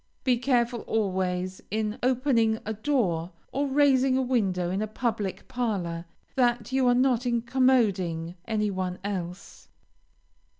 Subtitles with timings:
[0.23, 6.05] Be careful always in opening a door or raising a window in a public parlor,
[6.33, 9.67] that you are not incommoding any one else.